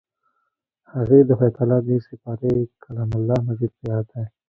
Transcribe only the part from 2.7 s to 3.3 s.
کلام